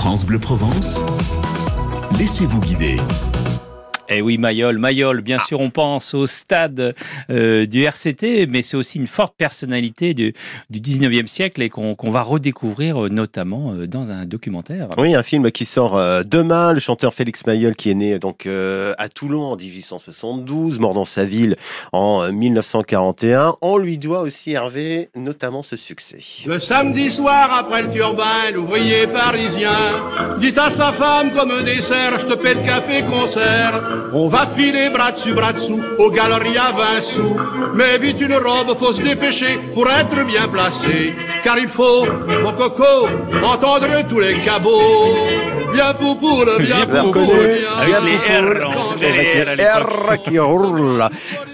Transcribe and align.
France 0.00 0.24
Bleu 0.24 0.38
Provence, 0.38 0.98
laissez-vous 2.18 2.60
guider. 2.60 2.96
Eh 4.12 4.22
oui, 4.22 4.38
Mayol, 4.38 4.78
Mayol, 4.78 5.20
bien 5.20 5.38
sûr, 5.38 5.60
on 5.60 5.70
pense 5.70 6.14
au 6.14 6.26
stade 6.26 6.96
euh, 7.30 7.64
du 7.64 7.84
RCT, 7.84 8.48
mais 8.48 8.60
c'est 8.62 8.76
aussi 8.76 8.98
une 8.98 9.06
forte 9.06 9.34
personnalité 9.36 10.14
du, 10.14 10.34
du 10.68 10.80
19e 10.80 11.28
siècle 11.28 11.62
et 11.62 11.68
qu'on 11.68 12.10
va 12.10 12.22
redécouvrir 12.22 13.04
euh, 13.04 13.08
notamment 13.08 13.72
euh, 13.72 13.86
dans 13.86 14.10
un 14.10 14.26
documentaire. 14.26 14.88
Oui, 14.98 15.14
un 15.14 15.22
film 15.22 15.52
qui 15.52 15.64
sort 15.64 15.96
demain. 16.24 16.72
Le 16.72 16.80
chanteur 16.80 17.14
Félix 17.14 17.46
Mayol, 17.46 17.76
qui 17.76 17.90
est 17.90 17.94
né 17.94 18.18
donc 18.18 18.46
à 18.46 19.08
Toulon 19.08 19.52
en 19.52 19.56
1872, 19.56 20.80
mort 20.80 20.94
dans 20.94 21.04
sa 21.04 21.24
ville 21.24 21.56
en 21.92 22.32
1941. 22.32 23.54
On 23.62 23.78
lui 23.78 23.98
doit 23.98 24.22
aussi, 24.22 24.52
Hervé, 24.52 25.10
notamment 25.14 25.62
ce 25.62 25.76
succès. 25.76 26.20
Le 26.46 26.58
samedi 26.58 27.10
soir, 27.10 27.52
après 27.52 27.82
le 27.82 27.92
turbin, 27.92 28.50
l'ouvrier 28.52 29.06
parisien 29.06 30.38
dit 30.40 30.54
à 30.56 30.76
sa 30.76 30.92
femme 30.94 31.32
comme 31.36 31.64
dessert, 31.64 32.20
je 32.20 32.26
te 32.26 32.42
paie 32.42 32.54
le 32.54 32.64
café 32.64 33.02
concert. 33.04 33.99
On 34.12 34.28
va 34.28 34.48
filer 34.56 34.90
bras 34.90 35.12
dessus, 35.12 35.32
bras 35.32 35.52
dessous, 35.52 35.80
aux 35.98 36.10
galeries 36.10 36.58
à 36.58 36.72
20 36.72 37.02
sous. 37.14 37.36
Mais 37.74 37.98
vite 37.98 38.20
une 38.20 38.34
robe, 38.34 38.76
faut 38.78 38.92
se 38.94 39.02
dépêcher 39.02 39.58
pour 39.74 39.88
être 39.90 40.26
bien 40.26 40.48
placé. 40.48 41.14
Car 41.44 41.58
il 41.58 41.68
faut, 41.70 42.04
mon 42.04 42.52
coco, 42.52 43.08
entendre 43.44 44.08
tous 44.08 44.20
les 44.20 44.44
cabots. 44.44 45.14
Bien 45.72 45.94
poupoule, 45.94 46.50
bien 46.58 46.84
poupoule, 46.84 47.24
avec 47.78 48.02
les 48.02 49.64
R, 49.64 50.22
qui 50.24 50.38
roulent. 50.38 51.04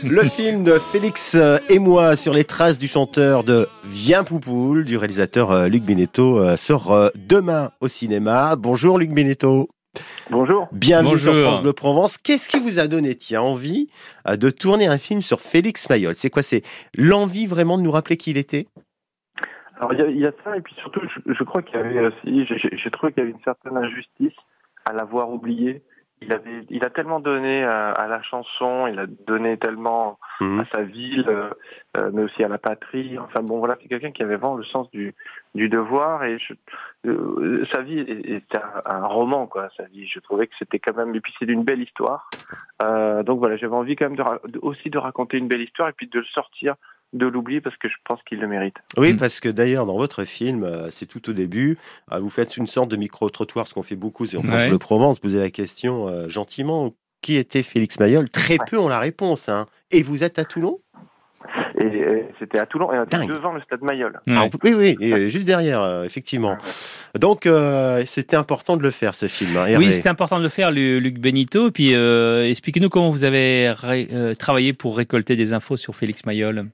Le 0.02 0.22
film 0.22 0.64
de 0.64 0.78
Félix 0.90 1.36
et 1.68 1.78
moi 1.78 2.16
sur 2.16 2.32
les 2.32 2.44
traces 2.44 2.78
du 2.78 2.88
chanteur 2.88 3.44
de 3.44 3.68
Viens 3.84 4.24
Poupoule 4.24 4.84
du 4.84 4.96
réalisateur 4.96 5.52
euh, 5.52 5.68
Luc 5.68 5.84
euh, 6.18 6.56
sort 6.56 6.92
euh, 6.92 7.08
demain 7.14 7.70
au 7.80 7.88
cinéma. 7.88 8.56
Bonjour 8.56 8.98
Luc 8.98 9.12
Benetto. 9.12 9.68
Bonjour. 10.30 10.68
Bienvenue 10.72 11.18
sur 11.18 11.34
France 11.34 11.62
Bleu 11.62 11.72
Provence. 11.72 12.18
Qu'est-ce 12.18 12.48
qui 12.48 12.60
vous 12.60 12.78
a 12.78 12.86
donné, 12.86 13.14
tiens, 13.14 13.42
envie 13.42 13.88
euh, 14.28 14.36
de 14.36 14.50
tourner 14.50 14.86
un 14.86 14.98
film 14.98 15.22
sur 15.22 15.40
Félix 15.40 15.88
Mayol? 15.88 16.14
C'est 16.14 16.30
quoi 16.30 16.42
C'est 16.42 16.62
l'envie 16.96 17.46
vraiment 17.46 17.78
de 17.78 17.82
nous 17.82 17.90
rappeler 17.90 18.16
qui 18.16 18.30
il 18.30 18.36
était? 18.36 18.66
Alors 19.78 19.92
il 19.92 20.18
y, 20.18 20.26
a 20.26 20.32
ça, 20.42 20.56
et 20.56 20.62
puis 20.62 20.74
surtout, 20.80 21.00
je, 21.26 21.44
crois 21.44 21.60
qu'il 21.60 21.76
y 21.76 21.78
avait 21.78 22.06
aussi, 22.06 22.46
j'ai 22.46 22.90
trouvé 22.90 23.12
qu'il 23.12 23.22
y 23.22 23.26
avait 23.26 23.32
une 23.32 23.44
certaine 23.44 23.76
injustice 23.76 24.32
à 24.86 24.94
l'avoir 24.94 25.30
oublié 25.30 25.82
il 26.22 26.32
avait, 26.32 26.64
il 26.70 26.84
a 26.84 26.90
tellement 26.90 27.20
donné 27.20 27.62
à, 27.62 28.06
la 28.08 28.22
chanson, 28.22 28.86
il 28.86 28.98
a 28.98 29.06
donné 29.06 29.58
tellement 29.58 30.18
mhm. 30.40 30.60
à 30.60 30.64
sa 30.72 30.82
ville, 30.82 31.26
euh, 31.28 31.50
euh, 31.98 32.10
mais 32.12 32.22
aussi 32.22 32.42
à 32.42 32.48
la 32.48 32.56
patrie. 32.58 33.18
Enfin 33.18 33.42
bon, 33.42 33.58
voilà, 33.58 33.76
c'est 33.80 33.88
quelqu'un 33.88 34.12
qui 34.12 34.22
avait 34.22 34.36
vraiment 34.36 34.56
le 34.56 34.64
sens 34.64 34.90
du, 34.90 35.14
du 35.54 35.68
devoir 35.68 36.24
et 36.24 36.38
je, 36.38 36.54
euh, 37.06 37.66
sa 37.70 37.82
vie 37.82 37.98
est, 37.98 38.56
un, 38.86 39.06
roman, 39.06 39.46
quoi. 39.46 39.68
Sa 39.76 39.84
vie, 39.84 40.06
je 40.06 40.18
trouvais 40.20 40.46
que 40.46 40.54
c'était 40.58 40.78
quand 40.78 40.96
même, 40.96 41.14
et 41.14 41.20
puis 41.20 41.34
c'est 41.38 41.46
une 41.46 41.64
belle 41.64 41.82
histoire. 41.82 42.30
donc 42.80 43.38
voilà, 43.38 43.56
j'avais 43.56 43.76
envie 43.76 43.94
quand 43.94 44.08
même 44.08 44.16
de, 44.16 44.58
aussi 44.62 44.88
de 44.88 44.98
raconter 44.98 45.36
une 45.36 45.48
belle 45.48 45.62
histoire 45.62 45.90
et 45.90 45.92
puis 45.92 46.08
de 46.08 46.18
le 46.18 46.24
sortir 46.26 46.76
de 47.16 47.26
l'oublier 47.26 47.60
parce 47.60 47.76
que 47.76 47.88
je 47.88 47.94
pense 48.04 48.20
qu'il 48.28 48.38
le 48.40 48.46
mérite. 48.46 48.76
Oui, 48.96 49.14
mm. 49.14 49.18
parce 49.18 49.40
que 49.40 49.48
d'ailleurs, 49.48 49.86
dans 49.86 49.96
votre 49.96 50.24
film, 50.24 50.64
euh, 50.64 50.90
c'est 50.90 51.06
tout 51.06 51.30
au 51.30 51.32
début, 51.32 51.78
euh, 52.12 52.18
vous 52.18 52.30
faites 52.30 52.56
une 52.56 52.66
sorte 52.66 52.90
de 52.90 52.96
micro-trottoir, 52.96 53.66
ce 53.66 53.74
qu'on 53.74 53.82
fait 53.82 53.96
beaucoup 53.96 54.26
sur 54.26 54.42
France 54.44 54.68
de 54.68 54.76
Provence, 54.76 55.18
posez 55.18 55.38
la 55.38 55.50
question 55.50 56.08
euh, 56.08 56.28
gentiment, 56.28 56.94
qui 57.22 57.36
était 57.36 57.62
Félix 57.62 57.98
Mayol? 57.98 58.28
Très 58.28 58.58
peu 58.70 58.78
ont 58.78 58.88
la 58.88 58.98
réponse. 58.98 59.48
Hein. 59.48 59.66
Et 59.90 60.02
vous 60.02 60.22
êtes 60.22 60.38
à 60.38 60.44
Toulon? 60.44 60.78
Et, 61.78 62.24
c'était 62.38 62.58
à 62.58 62.66
Toulon, 62.66 62.92
et 62.92 63.26
devant 63.26 63.52
le 63.52 63.60
stade 63.62 63.80
Mayol. 63.82 64.20
Ah, 64.30 64.46
oui, 64.62 64.74
oui, 64.74 64.96
et 65.00 65.28
juste 65.30 65.46
derrière, 65.46 66.02
effectivement. 66.04 66.56
Donc, 67.18 67.48
c'était 68.04 68.36
important 68.36 68.76
de 68.76 68.82
le 68.82 68.90
faire, 68.90 69.14
ce 69.14 69.26
film. 69.26 69.56
Hein, 69.56 69.76
oui, 69.78 69.90
c'était 69.90 70.08
important 70.08 70.38
de 70.38 70.42
le 70.42 70.48
faire, 70.48 70.70
Luc 70.70 71.18
Benito. 71.18 71.70
Puis, 71.70 71.92
expliquez-nous 71.92 72.88
comment 72.88 73.10
vous 73.10 73.24
avez 73.24 73.72
travaillé 74.38 74.72
pour 74.72 74.96
récolter 74.96 75.36
des 75.36 75.52
infos 75.52 75.76
sur 75.76 75.94
Félix 75.94 76.24
Mayol. 76.26 76.66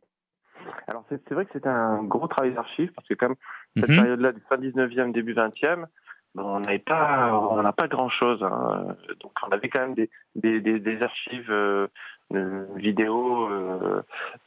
Alors 0.92 1.06
c'est 1.08 1.32
vrai 1.32 1.47
que 1.47 1.53
c'était 1.54 1.70
un 1.70 2.03
gros 2.03 2.28
travail 2.28 2.53
d'archives 2.53 2.92
parce 2.94 3.08
que 3.08 3.14
comme 3.14 3.34
cette 3.75 3.88
mhm. 3.88 3.97
période-là 3.97 4.32
du 4.32 4.42
fin 4.47 4.58
19e, 4.58 5.12
début 5.12 5.32
20e, 5.32 5.86
on 6.34 6.60
n'avait 6.60 6.80
pas, 6.80 7.32
on 7.50 7.62
n'a 7.62 7.72
pas 7.72 7.88
grand-chose. 7.88 8.42
Hein. 8.42 8.94
Donc 9.20 9.32
on 9.42 9.48
avait 9.53 9.70
quand 9.70 9.80
même 9.80 9.94
des, 9.94 10.10
des, 10.34 10.60
des, 10.60 11.03
archives 11.03 11.50
euh, 11.50 11.88
vidéo 12.76 13.48
euh, 13.48 14.03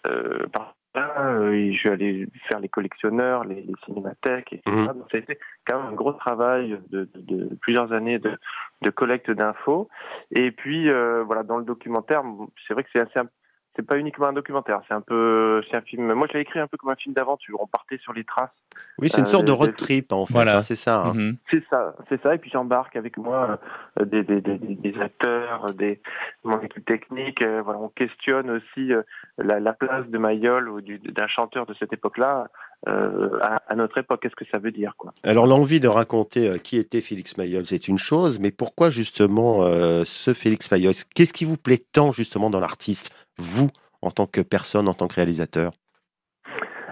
euh, 0.05 0.45
par 0.53 0.75
là. 0.93 1.51
je 1.51 1.75
suis 1.75 1.89
allé 1.89 2.27
faire 2.47 2.59
les 2.59 2.69
collectionneurs, 2.69 3.43
les, 3.43 3.65
cinémathèques, 3.85 4.53
et 4.53 4.61
mhm. 4.67 4.85
Donc 4.85 5.05
ça 5.11 5.17
a 5.17 5.21
été 5.21 5.39
quand 5.65 5.79
même 5.79 5.93
un 5.93 5.95
gros 5.95 6.13
travail 6.13 6.79
de, 6.91 7.09
de, 7.15 7.55
plusieurs 7.55 7.91
années 7.91 8.19
de, 8.19 8.37
de 8.83 8.89
collecte 8.91 9.31
d'infos. 9.31 9.89
Et 10.29 10.51
puis 10.51 10.91
voilà, 11.25 11.41
dans 11.41 11.57
le 11.57 11.65
documentaire, 11.65 12.21
c'est 12.67 12.75
vrai 12.75 12.83
que 12.83 12.89
c'est 12.93 13.01
assez 13.01 13.19
c'est 13.75 13.85
pas 13.85 13.97
uniquement 13.97 14.27
un 14.27 14.33
documentaire, 14.33 14.81
c'est 14.87 14.93
un 14.93 15.01
peu, 15.01 15.61
c'est 15.69 15.77
un 15.77 15.81
film. 15.81 16.13
Moi, 16.13 16.27
je 16.29 16.37
l'ai 16.37 16.41
écrit 16.41 16.59
un 16.59 16.67
peu 16.67 16.77
comme 16.77 16.91
un 16.91 16.95
film 16.95 17.13
d'aventure. 17.13 17.59
On 17.61 17.67
partait 17.67 17.97
sur 17.97 18.13
les 18.13 18.23
traces. 18.23 18.49
Oui, 18.99 19.09
c'est 19.09 19.19
une 19.19 19.27
sorte 19.27 19.45
de 19.45 19.51
euh, 19.51 19.55
road 19.55 19.75
trip 19.75 20.11
en 20.13 20.25
fait. 20.25 20.33
Voilà, 20.33 20.57
hein, 20.57 20.61
c'est 20.61 20.75
ça. 20.75 21.03
Hein. 21.03 21.13
Mhm. 21.13 21.37
C'est 21.51 21.63
ça, 21.69 21.95
c'est 22.09 22.21
ça. 22.21 22.35
Et 22.35 22.37
puis 22.37 22.49
j'embarque 22.51 22.95
avec 22.95 23.17
moi 23.17 23.59
euh, 23.99 24.05
des, 24.05 24.23
des, 24.23 24.41
des, 24.41 24.57
des, 24.57 24.99
acteurs, 24.99 25.73
des 25.73 26.01
mon 26.43 26.59
équipe 26.61 26.85
technique. 26.85 27.41
Euh, 27.41 27.61
voilà, 27.61 27.79
on 27.79 27.89
questionne 27.89 28.49
aussi 28.49 28.91
la, 29.37 29.59
la, 29.59 29.73
place 29.73 30.07
de 30.07 30.17
Mayol 30.17 30.69
ou 30.69 30.81
d'un 30.81 31.27
chanteur 31.27 31.65
de 31.65 31.73
cette 31.73 31.91
époque-là. 31.91 32.47
À, 32.87 33.61
à, 33.67 33.75
notre 33.75 33.97
époque, 33.97 34.21
qu'est-ce 34.21 34.35
que 34.35 34.45
ça 34.51 34.59
veut 34.59 34.71
dire 34.71 34.93
quoi? 34.97 35.13
Alors 35.23 35.47
l'envie 35.47 35.79
de 35.79 35.87
raconter 35.87 36.59
qui 36.59 36.77
était 36.77 37.01
Félix 37.01 37.37
Mayol, 37.37 37.65
c'est 37.65 37.87
une 37.87 37.97
chose, 37.97 38.39
mais 38.39 38.51
pourquoi 38.51 38.89
justement 38.89 39.61
ce 40.05 40.33
Félix 40.33 40.69
Mayol 40.69 40.93
Qu'est-ce 41.15 41.33
qui 41.33 41.45
vous 41.45 41.57
plaît 41.57 41.83
tant 41.91 42.11
justement 42.11 42.49
dans 42.49 42.59
l'artiste, 42.59 43.27
vous 43.37 43.69
en 44.01 44.11
tant 44.11 44.27
que 44.27 44.41
personne, 44.41 44.87
en 44.87 44.93
tant 44.93 45.07
que 45.07 45.15
réalisateur? 45.15 45.71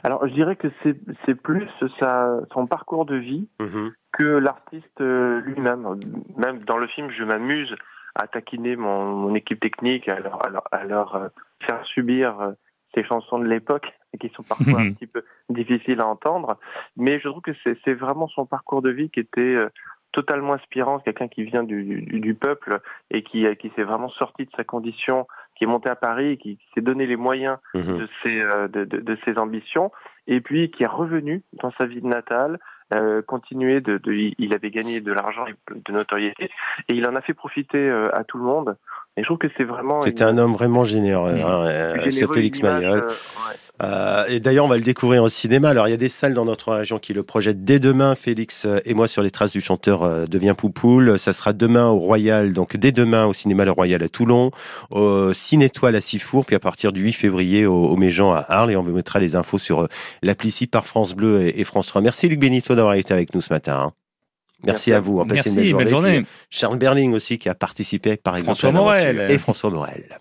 Alors, 0.03 0.27
je 0.27 0.33
dirais 0.33 0.57
que 0.57 0.67
c'est 0.83 1.35
plus 1.35 1.67
sa, 1.99 2.39
son 2.53 2.67
parcours 2.67 3.05
de 3.05 3.15
vie 3.15 3.47
mhm. 3.61 3.93
que 4.11 4.23
l'artiste 4.23 4.99
euh, 4.99 5.39
lui-même. 5.41 5.87
Même 6.35 6.59
dans 6.65 6.77
le 6.77 6.87
film, 6.87 7.09
je 7.09 7.23
m'amuse 7.23 7.73
à 8.15 8.27
taquiner 8.27 8.75
mon, 8.75 9.05
mon, 9.05 9.33
équipe 9.33 9.61
technique, 9.61 10.09
à 10.09 10.19
leur, 10.19 10.39
à 10.71 10.83
leur, 10.83 11.15
euh, 11.15 11.27
faire 11.65 11.83
subir 11.85 12.39
euh, 12.41 12.51
ces 12.93 13.03
chansons 13.05 13.39
de 13.39 13.47
l'époque 13.47 13.87
qui 14.19 14.29
sont 14.29 14.43
parfois 14.43 14.81
un 14.81 14.91
petit 14.93 15.07
peu 15.07 15.23
difficiles 15.49 15.99
à 16.01 16.07
entendre. 16.07 16.57
Mais 16.97 17.19
je 17.19 17.27
trouve 17.27 17.41
que 17.41 17.51
c'est 17.63 17.93
vraiment 17.93 18.27
son 18.27 18.45
parcours 18.45 18.81
de 18.81 18.89
vie 18.89 19.09
qui 19.09 19.19
était 19.19 19.57
totalement 20.11 20.53
inspirant, 20.53 20.99
quelqu'un 20.99 21.27
qui 21.27 21.43
vient 21.43 21.63
du, 21.63 21.83
du, 21.83 22.19
du, 22.19 22.35
peuple 22.35 22.81
et 23.09 23.23
qui, 23.23 23.45
qui 23.57 23.71
s'est 23.75 23.83
vraiment 23.83 24.09
sorti 24.09 24.45
de 24.45 24.51
sa 24.55 24.63
condition 24.63 25.25
qui 25.55 25.65
est 25.65 25.67
monté 25.67 25.89
à 25.89 25.95
Paris, 25.95 26.37
qui, 26.37 26.59
s'est 26.73 26.81
donné 26.81 27.05
les 27.05 27.15
moyens 27.15 27.57
mhm. 27.73 27.97
de, 27.97 28.09
ses, 28.21 28.41
euh, 28.41 28.67
de, 28.67 28.85
de, 28.85 28.99
de, 28.99 29.17
ses 29.25 29.37
ambitions, 29.37 29.91
et 30.27 30.41
puis 30.41 30.71
qui 30.71 30.83
est 30.83 30.87
revenu 30.87 31.43
dans 31.61 31.71
sa 31.77 31.85
ville 31.85 32.07
natale, 32.07 32.59
euh, 32.93 33.21
continuer 33.21 33.81
de, 33.81 33.97
de, 33.97 34.13
il 34.13 34.53
avait 34.53 34.71
gagné 34.71 35.01
de 35.01 35.11
l'argent 35.11 35.45
et 35.47 35.55
de 35.73 35.93
notoriété, 35.93 36.49
et 36.89 36.93
il 36.93 37.07
en 37.07 37.15
a 37.15 37.21
fait 37.21 37.33
profiter 37.33 37.89
euh, 37.89 38.15
à 38.15 38.23
tout 38.23 38.37
le 38.37 38.43
monde. 38.43 38.77
Et 39.15 39.21
je 39.21 39.27
trouve 39.27 39.37
que 39.37 39.47
c'est 39.55 39.63
vraiment. 39.63 40.01
C'était 40.01 40.23
un 40.23 40.37
homme 40.39 40.53
vraiment 40.53 40.83
généreux, 40.83 41.35
hein, 41.35 41.65
euh, 41.67 42.11
ce 42.11 42.25
Félix 42.25 42.63
Mayol. 42.63 43.05
Euh, 43.81 44.25
et 44.27 44.39
d'ailleurs, 44.39 44.65
on 44.65 44.69
va 44.69 44.77
le 44.77 44.83
découvrir 44.83 45.23
au 45.23 45.29
cinéma. 45.29 45.69
Alors, 45.69 45.87
il 45.87 45.91
y 45.91 45.93
a 45.93 45.97
des 45.97 46.09
salles 46.09 46.33
dans 46.33 46.45
notre 46.45 46.73
région 46.73 46.97
qui 46.97 47.13
le 47.13 47.21
projettent 47.21 47.63
dès 47.63 47.79
demain. 47.79 48.15
Félix 48.15 48.65
et 48.85 48.93
moi 48.93 49.07
sur 49.07 49.21
les 49.21 49.29
traces 49.29 49.51
du 49.51 49.61
chanteur 49.61 50.27
devient 50.27 50.53
Poupoule. 50.57 51.19
Ça 51.19 51.33
sera 51.33 51.53
demain 51.53 51.89
au 51.89 51.97
Royal, 51.97 52.53
donc 52.53 52.75
dès 52.77 52.91
demain 52.91 53.25
au 53.25 53.33
cinéma 53.33 53.65
Le 53.65 53.71
Royal 53.71 54.01
à 54.01 54.09
Toulon, 54.09 54.51
au 54.89 55.33
Cinétoile 55.33 55.95
à 55.95 56.01
Sifour, 56.01 56.45
puis 56.45 56.55
à 56.55 56.59
partir 56.59 56.91
du 56.91 57.01
8 57.01 57.13
février 57.13 57.65
au, 57.65 57.85
au 57.85 57.95
Méjean 57.95 58.31
à 58.31 58.45
Arles. 58.47 58.71
Et 58.71 58.75
on 58.75 58.83
vous 58.83 58.93
mettra 58.93 59.19
les 59.19 59.35
infos 59.35 59.59
sur 59.59 59.87
l'appli 60.21 60.67
par 60.71 60.85
France 60.85 61.13
Bleu 61.13 61.51
et, 61.55 61.63
France 61.65 61.87
3. 61.87 62.01
Merci 62.01 62.29
Luc 62.29 62.39
Benito 62.39 62.73
d'avoir 62.73 62.95
été 62.95 63.13
avec 63.13 63.35
nous 63.35 63.41
ce 63.41 63.53
matin. 63.53 63.75
Hein. 63.75 64.02
Merci, 64.63 64.93
à 64.93 64.99
vous. 64.99 65.23
Merci, 65.25 65.69
une 65.69 65.77
belle 65.77 65.89
journée. 65.89 66.25
Charles 66.49 66.77
Berling 66.77 67.13
aussi 67.13 67.37
qui 67.37 67.49
a 67.49 67.55
participé 67.55 68.17
par 68.17 68.37
exemple. 68.37 68.57
François 68.59 68.71
Morel. 68.71 69.27
Et 69.29 69.37
François 69.37 69.69
Morel. 69.69 70.05